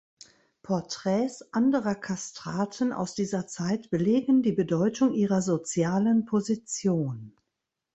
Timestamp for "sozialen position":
5.43-7.37